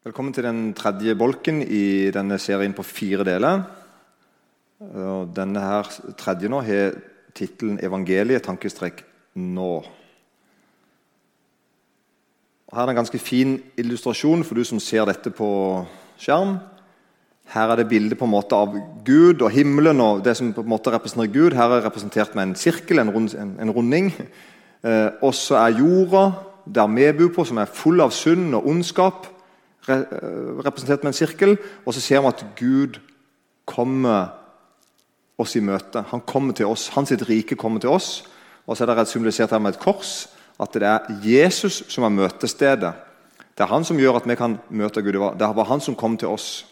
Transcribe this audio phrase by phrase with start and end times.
[0.00, 3.66] Velkommen til den tredje bolken i denne serien på fire deler.
[5.36, 6.94] Denne her tredje nå har
[7.36, 9.02] tittelen 'Evangeliet tankestrek
[9.36, 9.84] nå'.
[12.72, 15.86] Her er det en ganske fin illustrasjon for du som ser dette på
[16.16, 16.56] skjerm.
[17.44, 18.72] Her er det bilde på en måte av
[19.04, 21.52] Gud og himmelen og det som på en måte representerer Gud.
[21.52, 24.12] Her er det representert med en sirkel, en, rund, en, en runding.
[24.82, 26.32] Eh, også er jorda,
[26.74, 29.39] der vi bor på, som er full av synd og ondskap
[29.90, 31.56] representert med en sirkel.
[31.86, 33.00] Og så ser vi at Gud
[33.66, 34.36] kommer
[35.40, 36.04] oss i møte.
[36.10, 36.88] Han kommer til oss.
[36.94, 38.24] Hans rike kommer til oss.
[38.66, 40.28] Og så er det symbolisert her med et kors.
[40.60, 42.92] At det er Jesus som er møtestedet.
[43.56, 45.16] Det er han som gjør at vi kan møte Gud.
[45.38, 46.66] Det var han som kom til oss.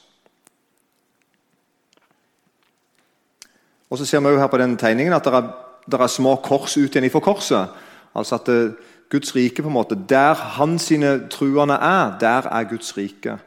[3.91, 5.49] Og så ser vi her på den tegningen at det er,
[5.89, 7.73] det er små kors ut igjen ifra korset.
[8.15, 8.77] Altså at det,
[9.11, 13.39] Guds rike på en måte, Der hans sine truende er, der er Guds rike.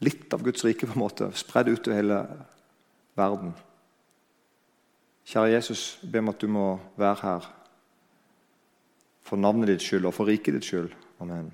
[0.00, 2.22] Litt av Guds rike på en måte, spredd ut i hele
[3.16, 3.54] verden.
[5.26, 7.50] Kjære Jesus, jeg ber om at du må være her
[9.22, 10.90] for navnet ditt skyld og for riket ditt skyld.
[11.20, 11.52] Amen.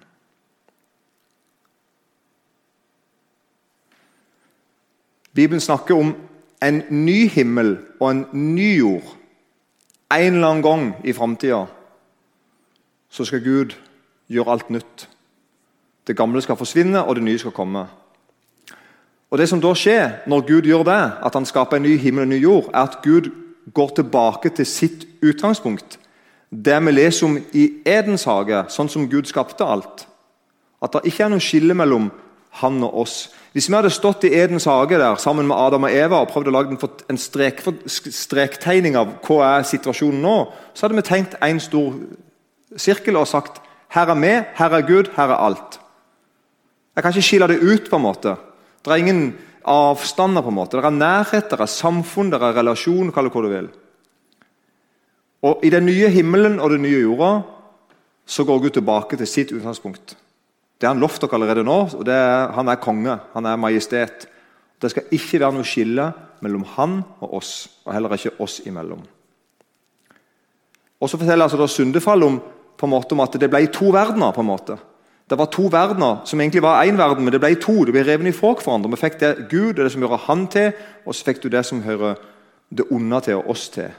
[5.35, 6.15] Bibelen snakker om
[6.63, 9.17] en ny himmel og en ny jord
[10.11, 11.65] en eller annen gang i framtida
[13.17, 13.73] så skal Gud
[14.29, 15.07] gjøre alt nytt.
[16.07, 17.87] Det gamle skal forsvinne, og det nye skal komme.
[19.31, 22.27] Og Det som da skjer når Gud gjør det, at han skaper en ny himmel
[22.27, 23.31] og en ny jord, er at Gud
[23.75, 25.99] går tilbake til sitt utgangspunkt.
[26.51, 30.07] Det vi leser om i Edens hage, sånn som Gud skapte alt.
[30.83, 32.11] At det ikke er noe skille mellom
[32.61, 33.17] han og oss.
[33.53, 36.53] Hvis vi hadde stått i Edens hage der sammen med Adam og Eva og prøvd
[36.53, 36.79] å lage
[37.11, 40.37] en strek, strektegning av hva er situasjonen nå,
[40.75, 41.97] så hadde vi tenkt en stor
[42.81, 43.63] sirkel og sagt
[43.95, 45.81] her er vi, her er Gud, her er alt.
[46.97, 47.91] Jeg kan ikke skille det ut.
[47.91, 48.37] på en måte.
[48.85, 50.43] Det er ingen avstander.
[50.43, 50.77] på en måte.
[50.77, 53.13] Det er nærhet, det er samfunn, det er relasjon.
[53.13, 53.69] Kall det hva du vil.
[55.43, 57.43] Og I den nye himmelen og den nye jorda
[58.27, 60.17] så går Gud tilbake til sitt utgangspunkt.
[60.81, 61.89] Det har han lovt dere allerede nå.
[61.95, 64.27] og er, Han er konge, han er majestet.
[64.83, 69.01] Det skal ikke være noe skille mellom han og oss, og heller ikke oss imellom.
[71.01, 72.41] Og Så forteller altså da syndefall om
[72.77, 74.33] på en måte om at det ble to verdener.
[74.33, 74.79] på en måte.
[75.31, 77.85] Det var to verdener som egentlig var én verden, men det ble to.
[77.85, 78.91] Det ble revet ifra hverandre.
[78.91, 80.73] Vi fikk det Gud og det som hører Han til,
[81.07, 82.15] og så fikk du det som hører
[82.71, 83.91] det onde til og oss til.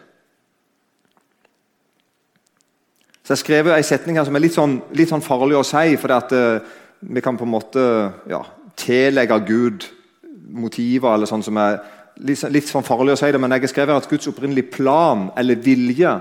[3.23, 5.97] Så Jeg skrev en setning her som er litt sånn, litt sånn farlig å si.
[5.97, 6.59] for at uh,
[7.01, 8.45] Vi kan på en måte ja,
[8.75, 9.83] tillegge Gud
[10.49, 11.81] motiver eller sånn som er
[12.23, 15.27] litt, litt sånn farlig å si det, men jeg har skrevet at Guds opprinnelige plan
[15.37, 16.13] eller vilje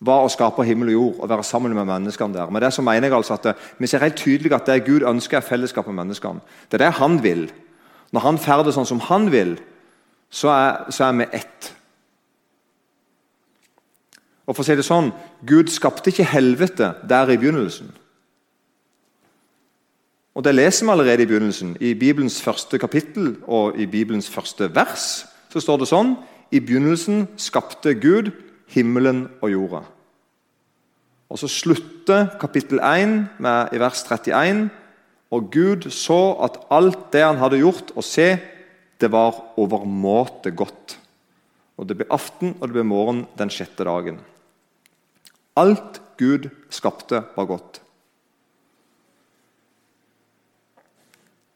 [0.00, 2.50] var å skape himmel og jord og være sammen med menneskene der.
[2.50, 5.36] Med det så mener jeg altså at Vi ser helt tydelig at det Gud ønsker,
[5.38, 6.40] er fellesskap med menneskene.
[6.70, 7.50] Det er det han vil.
[8.12, 9.58] Når han ferdes sånn som han vil,
[10.30, 11.74] så er, så er vi ett.
[14.46, 15.12] Og for å si det sånn,
[15.46, 17.92] Gud skapte ikke helvete der i begynnelsen.
[20.34, 21.76] Og Det leser vi allerede i begynnelsen.
[21.80, 26.14] I Bibelens første kapittel og i Bibelens første vers så står det sånn
[26.50, 28.30] I begynnelsen skapte Gud
[28.70, 29.82] himmelen og jorda.
[31.30, 34.70] Og Så slutter kapittel 1 med, i vers 31.
[35.30, 38.34] Og Gud så at alt det han hadde gjort, og se,
[39.00, 40.98] det var overmåte godt.
[41.78, 44.18] Og Det ble aften, og det ble morgen den sjette dagen.
[45.56, 47.80] Alt Gud skapte, var godt.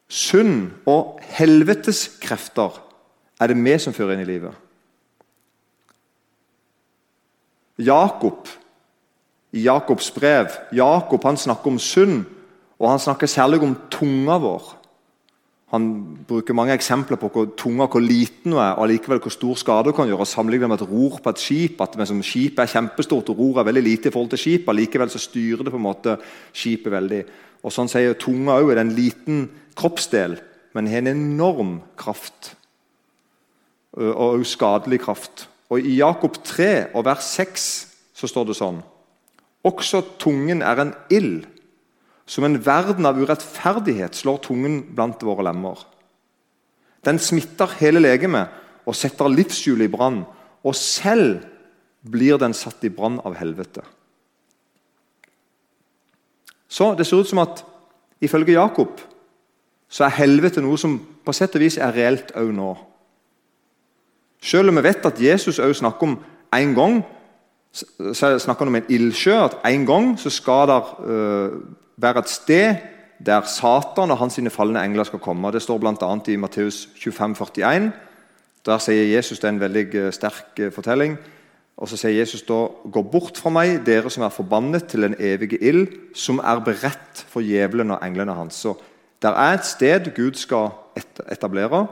[0.08, 2.78] Synd og helvetes krefter
[3.40, 4.63] er det vi som fører inn i livet.
[7.78, 8.48] Jakob
[9.54, 12.24] i Jakobs brev Jakob han snakker om synd,
[12.78, 14.72] og han snakker særlig om tunga vår.
[15.74, 15.86] Han
[16.28, 19.90] bruker mange eksempler på hvor tunga hvor liten hun er, og allikevel hvor stor skade
[19.90, 20.26] hun kan gjøre.
[20.26, 21.80] Sammenlignet med et ror på et skip.
[21.80, 24.68] at liksom, Skipet er kjempestort og ror er veldig lite i forhold til skipet.
[24.68, 26.16] Allikevel så styrer det på en måte
[26.52, 27.22] skipet veldig.
[27.64, 28.70] Og Sånn sier tunga òg.
[28.70, 30.38] er en liten kroppsdel,
[30.74, 32.54] men har en enorm kraft.
[33.96, 35.48] Og også skadelig kraft.
[35.72, 37.64] Og I Jakob 3 og vers 6
[38.14, 38.82] så står det sånn
[39.64, 41.46] Også tungen er en ild.
[42.26, 45.76] Som en verden av urettferdighet slår tungen blant våre lemmer.
[47.04, 48.48] Den smitter hele legemet
[48.88, 50.22] og setter livshjulet i brann.
[50.64, 51.42] Og selv
[52.04, 53.84] blir den satt i brann av helvete.
[56.68, 57.62] Så det ser ut som at
[58.24, 59.00] ifølge Jakob
[59.88, 62.72] så er helvete noe som på sett og vis er reelt òg nå.
[64.44, 66.18] Selv om vi vet at Jesus også snakker om
[66.54, 66.98] en gang
[68.14, 69.36] snakker han om en ildsjø.
[69.44, 71.60] At en gang så skal det uh,
[71.96, 72.76] være et sted
[73.24, 75.52] der Satan og hans falne engler skal komme.
[75.52, 76.18] Det står bl.a.
[76.28, 77.92] i Matteus 25, 41.
[78.66, 81.18] Der sier Jesus, Det er en veldig eh, sterk eh, fortelling.
[81.76, 85.14] Og Så sier Jesus da Gå bort fra meg, dere som er forbannet til den
[85.18, 88.54] evige ild, som er beredt for djevelen og englene hans.
[88.54, 88.74] Så
[89.22, 90.68] Det er et sted Gud skal
[91.30, 91.86] etablere,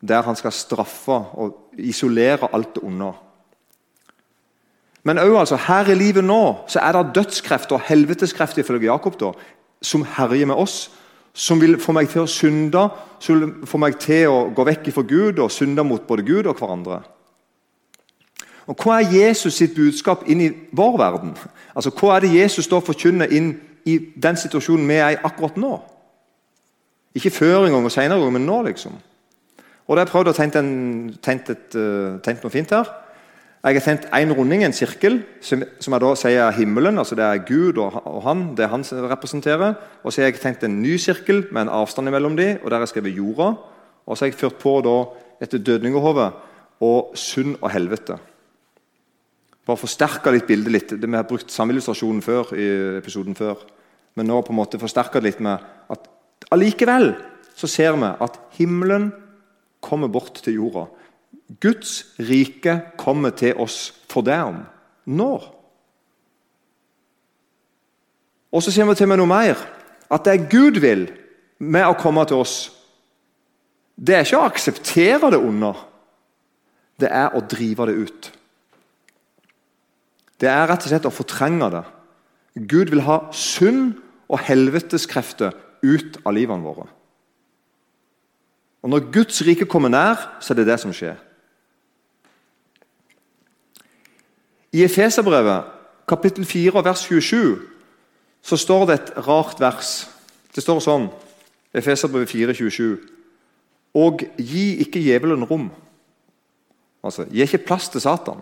[0.00, 3.12] der han skal straffe og isolere alt det onde.
[5.02, 9.20] Men også, altså, her i livet nå så er det dødskrefter og helveteskrefter ifølge Jakob
[9.20, 9.32] da,
[9.82, 10.90] som herjer med oss.
[11.32, 12.88] Som vil få meg til å synde,
[13.22, 16.48] som vil få meg til å gå vekk fra Gud og synde mot både Gud
[16.50, 17.02] og hverandre.
[18.66, 21.36] Og Hva er Jesus sitt budskap inn i vår verden?
[21.76, 23.52] Altså, Hva er det Jesus da forkynner inn
[23.86, 25.78] i den situasjonen vi er i akkurat nå?
[27.14, 28.98] Ikke før en gang og senere, men nå, liksom.
[29.88, 32.88] Og da har jeg prøvd å tegne, uh, noe fint her.
[33.58, 37.00] Jeg har tegnet en runding, en sirkel, som, som jeg da sier himmelen.
[37.00, 39.74] altså Det er Gud og, og han, det er han som representerer.
[40.04, 42.78] Og så har jeg tegnet en ny sirkel med en avstand mellom dem, og der
[42.78, 43.48] har jeg skrevet jorda.
[44.06, 44.94] Og så har jeg ført på da
[45.42, 46.28] etter dødningehodet
[46.84, 48.18] og synd og helvete.
[49.68, 50.92] Bare forsterka litt bildet litt.
[50.94, 52.68] Vi har brukt samme illustrasjonen før i
[53.00, 53.64] episoden før.
[54.16, 56.06] Men nå på en måte forsterka det litt med at
[56.54, 57.10] allikevel
[57.58, 59.10] så ser vi at himmelen
[59.88, 60.86] kommer bort til jorda.
[61.62, 64.62] Guds rike kommer til oss for dem.
[65.08, 65.46] Når?
[68.52, 69.60] Og så sier vi til meg noe mer.
[70.12, 71.08] At det Gud vil
[71.58, 72.56] med å komme til oss,
[73.98, 75.72] det er ikke å akseptere det onde.
[76.98, 78.28] Det er å drive det ut.
[80.38, 81.84] Det er rett og slett å fortrenge det.
[82.70, 83.98] Gud vil ha synd
[84.28, 86.86] og helveteskrefter ut av livene våre.
[88.88, 91.16] Og Når Guds rike kommer nær, så er det det som skjer.
[94.72, 95.66] I Efeserbrevet,
[96.08, 97.58] kapittel 4, vers 27,
[98.42, 100.08] så står det et rart vers.
[100.54, 101.10] Det står sånn
[101.76, 102.96] Efeserbrevet 4, 27.
[103.92, 105.68] Og gi ikke djevelen rom.
[107.04, 108.40] Altså, Gi ikke plass til Satan.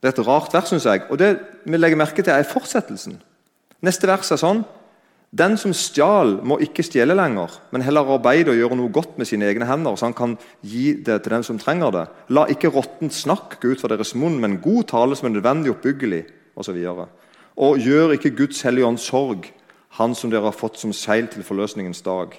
[0.00, 1.04] Det er et rart vers, syns jeg.
[1.10, 1.34] Og det
[1.66, 3.20] vi legger merke til, er fortsettelsen.
[3.84, 4.64] Neste vers er sånn
[5.30, 9.28] Den som stjal, må ikke stjele lenger, men heller arbeide og gjøre noe godt med
[9.28, 12.04] sine egne hender, så han kan gi det til den som trenger det.
[12.32, 15.74] La ikke råttent snakk gå ut fra deres munn, men god tale som er nødvendig
[15.74, 16.22] oppbyggelig,
[16.56, 16.78] osv.
[16.94, 17.04] Og,
[17.60, 19.50] og gjør ikke Guds hellige ånd sorg,
[20.00, 22.32] han som dere har fått som seil til forløsningens dag.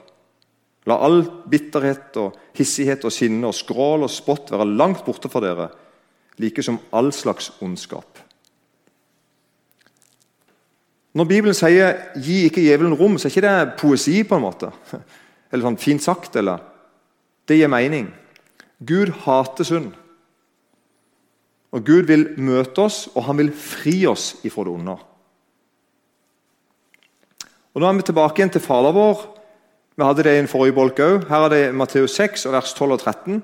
[0.90, 1.22] La all
[1.52, 5.70] bitterhet og hissighet og sinne og skrål og spott være langt borte fra dere
[6.40, 8.29] like som all slags ondskap.
[11.20, 14.72] Når Bibelen sier 'gi ikke djevelen rom', så er ikke det poesi, på en måte.
[15.52, 16.36] Eller sånn fint sagt.
[16.36, 16.60] eller
[17.48, 18.14] Det gir mening.
[18.86, 19.92] Gud hater synd.
[21.72, 24.96] Og Gud vil møte oss, og han vil fri oss ifra det onde.
[27.74, 29.26] Og Nå er vi tilbake igjen til Fader vår.
[29.98, 31.28] Vi hadde det i en forrige bolk òg.
[31.28, 33.44] Her er det Matteus 6, vers 12 og 13.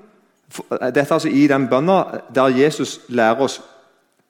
[0.94, 3.60] Dette er altså i den bønna der Jesus lærer oss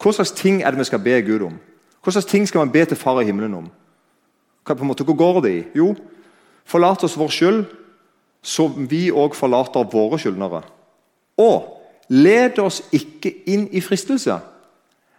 [0.02, 1.60] hva slags ting er det vi skal be Gud om.
[2.06, 3.64] Hva slags ting skal man be til Far i himmelen om?
[4.62, 5.64] Hva, på en måte, hvor går det i?
[5.80, 5.88] Jo,
[6.62, 7.64] forlat oss vår skyld,
[8.46, 10.60] så vi òg forlater våre skyldnere.
[11.42, 11.66] Og
[12.14, 14.38] led oss ikke inn i fristelse,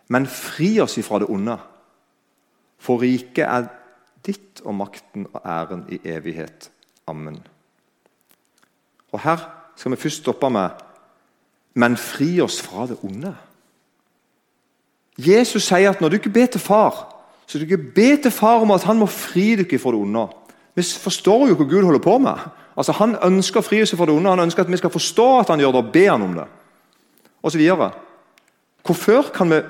[0.07, 1.57] men fri oss ifra det onde.
[2.79, 3.67] For riket er
[4.23, 6.71] ditt og makten og æren i evighet.
[7.07, 7.41] Amen.
[9.11, 9.43] Og Her
[9.75, 10.87] skal vi først stoppe med
[11.77, 13.35] men fri oss fra det onde.
[15.17, 17.07] Jesus sier at når du ikke ber til far,
[17.47, 20.27] så du ikke ber til far om at han må fri dere fra det onde.
[20.77, 22.47] Vi forstår jo hva Gud holder på med.
[22.77, 24.29] Altså Han ønsker frielse fra det onde.
[24.29, 26.45] Han ønsker at vi skal forstå at han gjør det, og be han om det.
[27.41, 27.91] Og så videre.
[28.85, 29.61] Hvorfor kan vi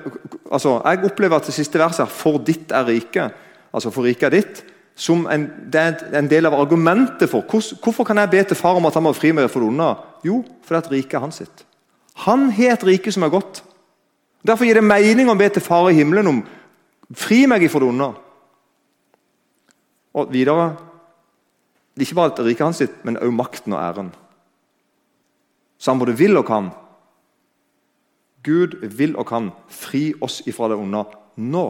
[0.52, 3.32] altså Jeg opplever at det siste verset er 'for ditt er riket'.
[3.74, 4.64] Altså 'for riket er ditt'
[4.98, 7.46] som en, det er en del av argumentet for
[7.82, 9.94] hvorfor kan jeg be til far om at han må fri meg fra det onde.
[10.26, 11.64] Jo, fordi riket er hans sitt.
[12.26, 13.62] Han har et rike som er godt.
[14.46, 16.42] Derfor gir det mening å be til Far i himmelen om
[17.16, 18.10] fri meg ifra det onde.
[20.18, 20.68] Og videre
[21.98, 24.12] det er Ikke bare riket hans sitt, men også makten og æren.
[25.78, 26.70] Så han både vil og kan.
[28.44, 31.04] Gud vil og kan fri oss ifra det onde
[31.36, 31.66] nå.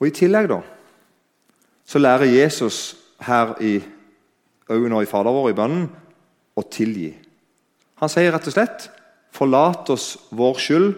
[0.00, 0.60] Og I tillegg da,
[1.84, 3.80] så lærer Jesus her i
[4.70, 5.88] òg nå i Fader vår i bønnen,
[6.56, 7.10] å tilgi.
[8.00, 8.90] Han sier rett og slett
[9.32, 10.94] 'forlat oss vår skyld,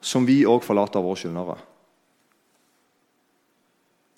[0.00, 1.58] som vi òg forlater våre skyldnere'.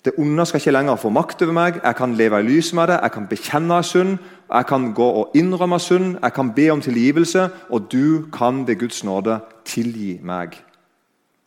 [0.05, 1.81] Det onde skal ikke lenger få makt over meg.
[1.83, 4.17] Jeg kan leve i lys med det, jeg kan bekjenne synd,
[4.53, 8.79] jeg kan gå og innrømme synd, jeg kan be om tilgivelse, og du kan ved
[8.79, 10.63] Guds nåde tilgi meg.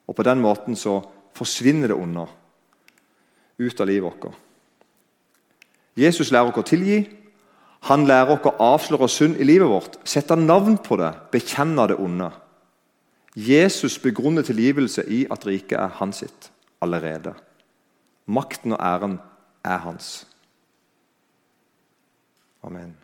[0.06, 1.00] Og på den måten så
[1.34, 2.26] forsvinner det onde
[3.58, 4.34] ut av livet vårt.
[5.96, 7.00] Jesus lærer oss å tilgi.
[7.88, 11.96] Han lærer oss å avsløre synd i livet vårt, sette navn på det, bekjenne det
[12.00, 12.28] onde.
[13.34, 16.50] Jesus begrunner tilgivelse i at riket er hans sitt
[16.82, 17.32] allerede.
[18.26, 19.18] Makten og æren
[19.64, 20.26] er hans.
[22.62, 22.99] Amen.